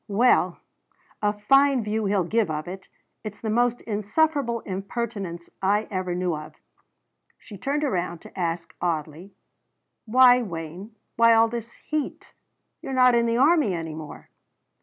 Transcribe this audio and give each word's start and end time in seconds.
"Well 0.07 0.57
a 1.21 1.31
fine 1.31 1.83
view 1.83 2.05
he'll 2.05 2.23
give 2.23 2.49
of 2.49 2.67
it! 2.67 2.87
It's 3.23 3.39
the 3.39 3.51
most 3.51 3.81
insufferable 3.81 4.61
impertinence 4.61 5.47
I 5.61 5.87
ever 5.91 6.15
knew 6.15 6.33
of!" 6.35 6.55
She 7.37 7.55
turned 7.55 7.83
around 7.83 8.17
to 8.21 8.35
ask 8.39 8.73
oddly: 8.81 9.35
"Why, 10.05 10.41
Wayne, 10.41 10.95
why 11.17 11.35
all 11.35 11.49
this 11.49 11.73
heat? 11.73 12.33
You're 12.81 12.93
not 12.95 13.13
in 13.13 13.27
the 13.27 13.37
army 13.37 13.75
any 13.75 13.93
more." 13.93 14.29